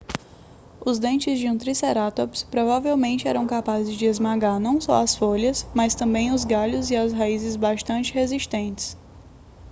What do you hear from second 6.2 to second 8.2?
os galhos e as raízes bastante